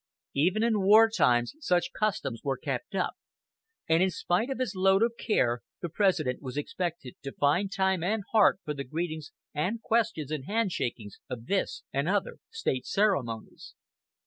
Even 0.33 0.63
in 0.63 0.81
war 0.81 1.11
times 1.11 1.53
such 1.59 1.93
customs 1.93 2.41
were 2.43 2.57
kept 2.57 2.95
up, 2.95 3.13
and 3.87 4.01
in 4.01 4.09
spite 4.09 4.49
of 4.49 4.57
his 4.57 4.73
load 4.73 5.03
of 5.03 5.13
care, 5.15 5.61
the 5.83 5.89
President 5.89 6.41
was 6.41 6.57
expected 6.57 7.13
to 7.21 7.31
find 7.33 7.71
time 7.71 8.01
and 8.03 8.23
heart 8.31 8.59
for 8.65 8.73
the 8.73 8.83
greetings 8.83 9.31
and 9.53 9.79
questions 9.79 10.31
and 10.31 10.45
hand 10.45 10.71
shakings 10.71 11.19
of 11.29 11.45
this 11.45 11.83
and 11.93 12.09
other 12.09 12.37
state 12.49 12.87
ceremonies. 12.87 13.75